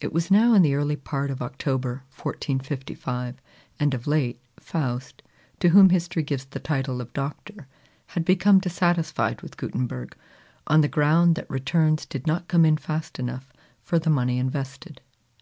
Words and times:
It 0.00 0.14
was 0.14 0.30
now 0.30 0.54
in 0.54 0.62
the 0.62 0.74
early 0.74 0.96
part 0.96 1.30
of 1.30 1.42
October, 1.42 2.04
1455; 2.16 3.42
and 3.78 3.92
of 3.92 4.06
late, 4.06 4.40
Faust, 4.58 5.20
to 5.58 5.68
whom 5.68 5.90
history 5.90 6.22
gives 6.22 6.46
the 6.46 6.58
title 6.58 7.02
of 7.02 7.12
Doctor, 7.12 7.66
had 8.06 8.24
become 8.24 8.60
dissatisfied 8.60 9.42
with 9.42 9.58
Gutenberg, 9.58 10.16
on 10.68 10.80
the 10.80 10.88
ground 10.88 11.34
that 11.34 11.50
returns 11.50 12.06
did 12.06 12.26
not 12.26 12.48
come 12.48 12.64
in 12.64 12.78
fast 12.78 13.18
enough 13.18 13.52
for 13.82 13.98
the 13.98 14.08
money 14.08 14.38
invested. 14.38 15.02